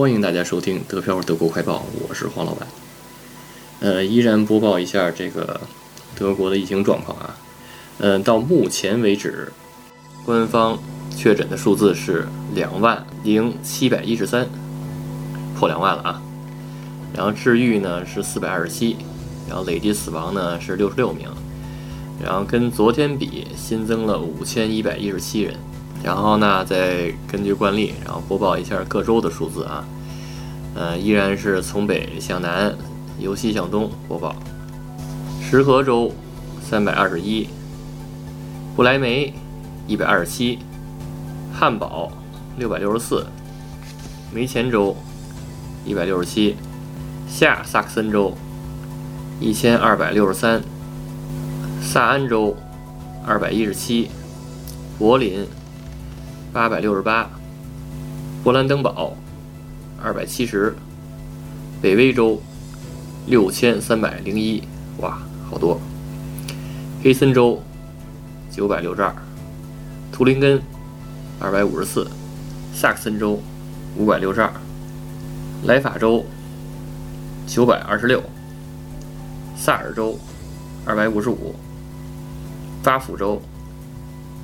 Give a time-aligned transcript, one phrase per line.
[0.00, 2.66] 欢迎大家收听德漂德国快报，我是黄老板。
[3.80, 5.60] 呃，依然播报一下这个
[6.16, 7.36] 德国的疫情状况啊。
[7.98, 9.52] 嗯，到目前为止，
[10.24, 10.78] 官方
[11.14, 14.48] 确诊的数字是两万零七百一十三，
[15.54, 16.22] 破两万了啊。
[17.14, 18.96] 然后治愈呢是四百二十七，
[19.46, 21.28] 然后累计死亡呢是六十六名。
[22.24, 25.54] 然后跟昨天比新增了五千一百一十七人，
[26.02, 29.84] 然后呢再根据惯例，然后播报一下各州的数字啊，
[30.74, 32.74] 呃依然是从北向南，
[33.18, 34.34] 由西向东播报。
[35.42, 36.12] 石河州
[36.62, 37.48] 三百二十一，
[38.76, 39.34] 不来梅
[39.86, 40.58] 一百二十七，
[41.52, 42.10] 汉堡
[42.56, 43.26] 六百六十四，
[44.32, 44.96] 梅前州
[45.84, 46.56] 一百六十七，
[47.28, 48.32] 下萨克森州
[49.40, 50.62] 一千二百六十三。
[51.82, 52.54] 萨安州
[53.26, 54.08] 二百一十七，
[54.98, 55.44] 柏林
[56.52, 57.30] 八百六十八，
[58.44, 59.16] 勃兰登堡
[60.02, 60.74] 二百七十，
[61.80, 62.42] 北威州
[63.28, 64.60] 六千三百零一，
[64.98, 65.80] 哇，好多！
[67.04, 67.62] 黑森州
[68.50, 69.14] 九百六十二，
[70.10, 70.60] 图林根
[71.38, 72.10] 二百五十四，
[72.74, 73.40] 萨克森州
[73.96, 74.52] 五百六十二，
[75.66, 76.26] 莱法州
[77.46, 78.20] 九百二十六，
[79.56, 80.18] 萨尔州
[80.84, 81.54] 二百五十五。
[82.82, 83.40] 巴甫州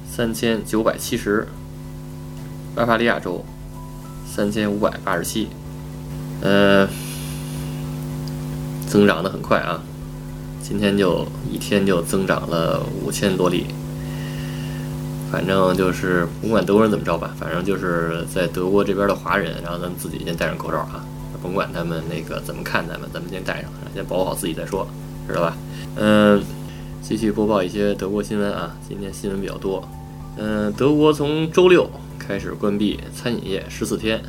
[0.09, 1.49] 三千九百七十，
[2.77, 3.43] 巴伐利亚州
[4.27, 5.49] 三千五百八十七，
[6.43, 6.87] 呃，
[8.87, 9.81] 增长的很快啊！
[10.63, 13.65] 今天就一天就增长了五千多例。
[15.33, 21.03] 反正就是不管德国人怎么着吧，反正就是在德国这边的华人，然后咱们自己先戴上口罩啊，
[21.43, 24.87] 甭管他们那个怎么看咱们，咱们先戴上，先保护好自己再说，
[25.27, 25.57] 知道吧？
[25.97, 26.43] 嗯。
[27.01, 29.89] 继续播报一些德国新闻啊，今天新闻比较多。
[30.39, 31.89] 嗯，德国从周六
[32.27, 34.21] 开始关闭餐饮业十四天，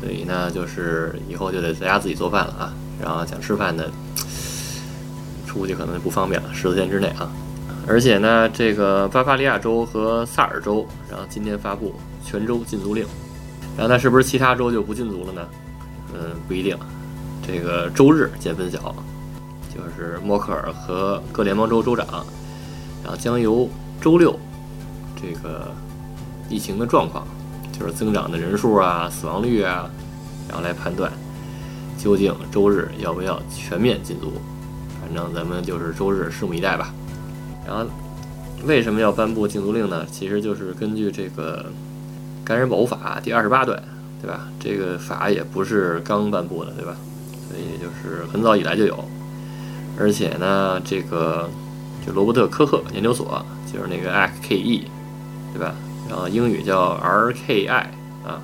[0.00, 2.74] 所以呢，就是以后就得在家自己做饭了啊。
[3.00, 3.90] 然后想吃饭的，
[5.46, 7.30] 出去可能就不方便了，十四天之内啊。
[7.86, 11.94] 而且呢，这个巴伐利亚州和萨尔州，然后今天发布
[12.24, 13.06] 全州禁足令。
[13.76, 15.48] 然后那是不是其他州就不禁足了呢？
[16.14, 16.76] 嗯，不一定。
[17.46, 18.94] 这个周日见分晓。
[19.74, 22.24] 就是默克尔和各联邦州州长，
[23.02, 23.68] 然后将由
[24.00, 24.38] 周六
[25.16, 25.74] 这个
[26.48, 27.26] 疫情的状况，
[27.72, 29.90] 就是增长的人数啊、死亡率啊，
[30.48, 31.10] 然后来判断
[31.98, 34.32] 究竟周日要不要全面禁足。
[35.00, 36.92] 反正咱们就是周日拭目以待吧。
[37.66, 37.84] 然后
[38.64, 40.06] 为什么要颁布禁足令呢？
[40.10, 41.64] 其实就是根据这个
[42.46, 43.82] 《感染保护法》第二十八段，
[44.20, 44.48] 对吧？
[44.58, 46.96] 这个法也不是刚颁布的，对吧？
[47.48, 49.04] 所以就是很早以来就有。
[49.98, 51.48] 而且呢，这个
[52.06, 54.84] 就罗伯特科赫研究所，就是那个 RKE，
[55.52, 55.74] 对吧？
[56.08, 57.86] 然后英语叫 RKI
[58.24, 58.40] 啊，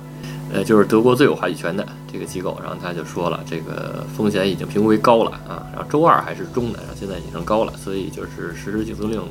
[0.51, 2.59] 呃，就是德国最有话语权的这个机构。
[2.61, 5.65] 然后他就说了，这个风险已经评估为高了啊。
[5.73, 9.21] 然后周二还是中的，然后现在已经升高了，所以就是实施禁足令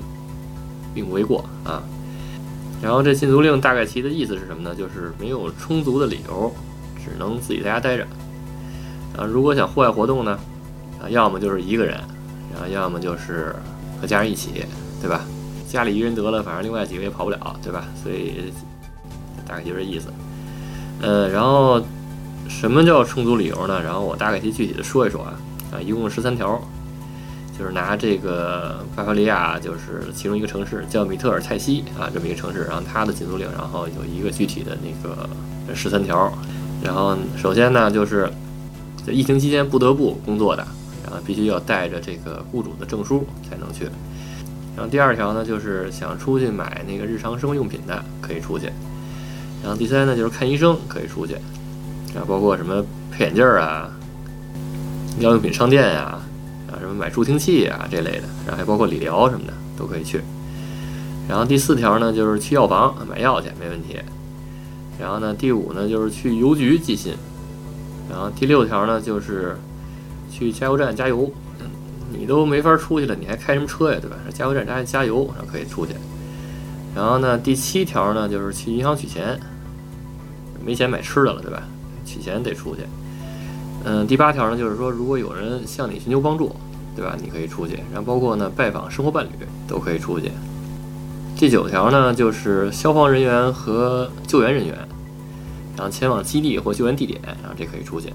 [0.95, 1.83] 并不为过啊。
[2.83, 4.75] 然后这禁足令大概其的意思是什么呢？
[4.75, 6.51] 就是没有充足的理由，
[6.97, 8.07] 只能自己在家待着。
[9.19, 10.39] 啊，如果想户外活动呢？
[11.03, 11.97] 啊，要么就是一个人，
[12.55, 13.55] 然后要么就是
[14.01, 14.65] 和家人一起，
[15.01, 15.21] 对吧？
[15.71, 17.85] 家里一人得了，反正另外几个也跑不了，对吧？
[18.03, 18.53] 所以
[19.47, 20.09] 大概就这意思。
[21.01, 21.81] 呃，然后
[22.49, 23.81] 什么叫充足理由呢？
[23.81, 25.39] 然后我大概去具体的说一说啊。
[25.73, 26.61] 啊，一共十三条，
[27.57, 35.29] 就是拿这个巴伐利亚，就是其中一个城市叫米特尔泰西啊，这么一个城市，然后它的禁足令，然后有一个具体的那个
[35.73, 36.33] 十三条。
[36.83, 38.29] 然后首先呢，就是
[39.07, 40.67] 在疫情期间不得不工作的。
[41.05, 43.89] 然后，必须要带着这个雇主的证书才能去。
[44.81, 48.65] 然后第二条呢，就是想出去买那个日常生活用品的可以出去。
[49.63, 51.35] 然后第三呢，就是看医生可以出去。
[51.35, 52.83] 啊，包括什么
[53.13, 53.91] 配眼镜啊、
[55.19, 56.19] 医疗用品商店呀、
[56.67, 60.23] 啊什么买助听器啊这类的，然后还包括理疗什么的都可以去。
[61.29, 64.01] 然后第四条呢，就是去药房买药去没问题。
[64.99, 67.13] 然后呢，第五呢，就是去邮局寄信。
[68.09, 69.59] 然后第六条呢，就是。
[70.33, 71.29] 去加油站加油，
[72.13, 74.17] 你都没法出去了，你还开什么车呀，对吧？
[74.33, 75.95] 加油站加加油，然后可以出去。
[76.95, 79.39] 然后呢，第七条呢，就是去银行取钱，
[80.65, 81.63] 没钱买吃的了，对吧？
[82.05, 82.83] 取钱得出去。
[83.85, 86.55] 嗯，第八条呢，就是说如果有人向你寻求帮助，
[86.97, 87.17] 对吧？
[87.23, 87.75] 你可以出去。
[87.93, 89.31] 然后包括呢，拜访生活伴侣
[89.69, 90.31] 都可以出去。
[91.37, 94.77] 第九条呢，就是消防人员和救援人员，
[95.77, 98.13] 然后前往基地或救援地点，然后这可以出去。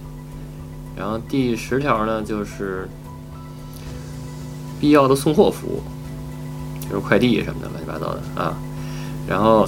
[0.95, 2.87] 然后第十条呢，就是
[4.79, 5.83] 必要的送货服务，
[6.89, 8.57] 就是快递什么的乱七八糟的啊。
[9.27, 9.67] 然后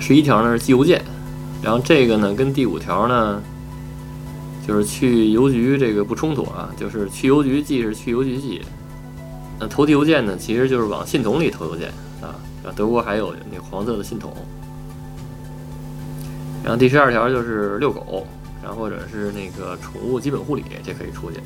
[0.00, 1.02] 十一条呢是寄邮件，
[1.62, 3.42] 然后这个呢跟第五条呢
[4.66, 8.62] 就是去邮局这个不冲突啊，就是去邮局寄是去邮局寄，
[9.60, 11.88] 那投递邮件呢，其实就是往信筒里投邮件
[12.20, 12.34] 啊。
[12.74, 14.32] 德国还有那黄色的信筒。
[16.62, 18.26] 然后第十二条就是遛狗，
[18.62, 21.38] 然后或者是那个宠物基本护理，这可以出去。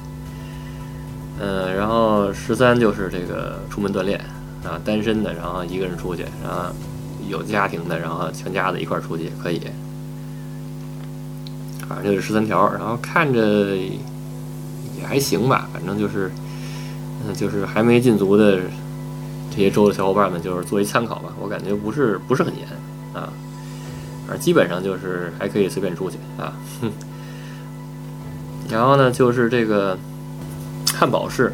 [1.41, 4.19] 嗯，然后十三就是这个出门锻炼
[4.65, 6.65] 啊，单身的，然后一个人出去，然后
[7.29, 9.61] 有家庭的，然后全家子一块儿出去也可以。
[11.89, 16.31] 反正就是十三条，然后看着也还行吧，反正就是，
[17.27, 18.59] 嗯，就是还没禁足的
[19.51, 21.33] 这些州的小伙伴们，就是作为参考吧。
[21.41, 22.69] 我感觉不是不是很严
[23.15, 23.33] 啊。
[24.27, 26.53] 反正基本上就是还可以随便出去啊，
[26.83, 26.93] 哼。
[28.69, 29.97] 然后呢，就是这个
[30.99, 31.53] 汉堡是，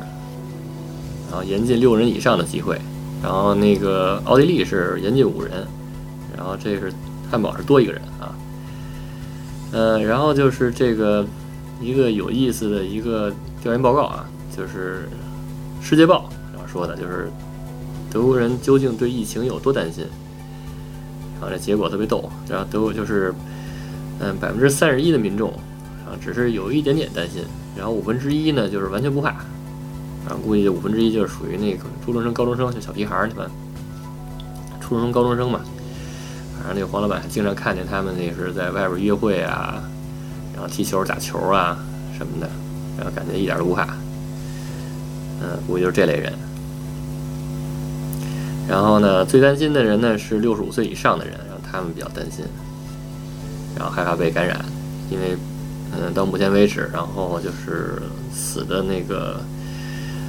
[1.31, 2.81] 然后严禁六人以上的机会，
[3.23, 5.67] 然后那个奥地利是严禁五人，
[6.35, 6.91] 然后这是
[7.31, 8.35] 汉堡是多一个人啊。
[9.71, 11.27] 呃，然后就是这个
[11.79, 13.31] 一个有意思的一个
[13.61, 14.25] 调研报告啊，
[14.57, 15.07] 就是
[15.87, 17.29] 《世界报》然后说的，就是
[18.11, 20.07] 德国人究竟对疫情有多担心。
[21.41, 23.35] 啊，这结果特别逗，然后德国就是，
[24.21, 25.51] 嗯，百分之三十一的民众
[26.07, 27.43] 啊，只是有一点点担心，
[27.77, 29.31] 然后五分之一呢就是完全不怕，
[30.27, 33.51] 然后估计五分之一就是属于那个初中生、高中生，就小屁孩儿，你们
[34.81, 35.61] 初中生、高中生嘛。
[36.57, 39.83] 反正那个黄老板经常看见他们那是在外边约会啊，
[40.55, 41.79] 然后踢球、打球啊
[42.17, 42.49] 什么的，
[42.97, 43.85] 然后感觉一点都不怕。
[45.43, 46.33] 嗯，估计就是这类人。
[48.67, 52.47] 然后呢，最担心的人呢是六十五岁以上的人，然后他们比较担心，
[53.77, 54.65] 然后害怕被感染，
[55.11, 55.37] 因为，
[55.97, 58.03] 嗯，到目前为止，然后就是
[58.33, 59.41] 死的那个，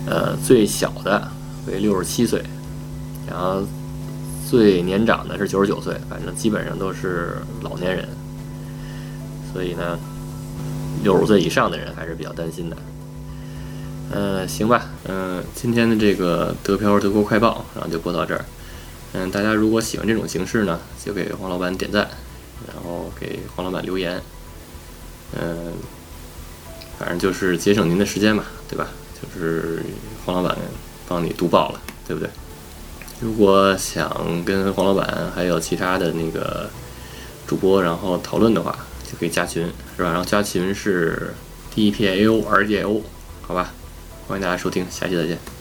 [0.06, 1.28] 呃，最小的
[1.68, 2.44] 为六十七岁，
[3.28, 3.64] 然后
[4.48, 8.08] 最年长的是九十九岁，反正基本上都是老年人，
[9.52, 9.98] 所以呢，
[11.04, 12.78] 六十岁以上的人还是比较担心的。
[14.14, 18.46] 嗯，行吧，嗯，今天的这个德漂德国快报，然后就播到这儿。
[19.14, 22.08] 嗯，大家如果喜欢这种形式呢，就给黄老板点赞，
[22.68, 24.22] 然后给黄老板留言。
[25.40, 25.74] 嗯，
[26.98, 28.88] 反正就是节省您的时间嘛，对吧？
[29.22, 29.82] 就是
[30.26, 30.58] 黄老板
[31.08, 32.30] 帮你读报了，对不对？
[33.22, 36.70] 如果想跟黄老板还有其他的那个
[37.48, 38.78] 主播然后讨论的话，
[39.10, 39.66] 就可以加群，
[39.96, 40.10] 是吧？
[40.10, 41.34] 然后加群是
[41.74, 43.02] D P A O RGO
[43.42, 43.72] 好吧？
[44.28, 45.55] 欢迎大家收听，下期再见。